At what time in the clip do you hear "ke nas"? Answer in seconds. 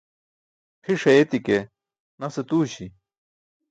1.45-2.35